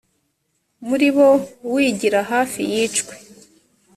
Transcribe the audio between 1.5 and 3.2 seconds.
wigira hafi yicwe